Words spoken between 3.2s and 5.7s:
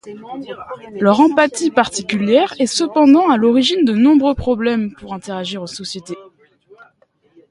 à l'origine de nombreux problèmes pour interagir en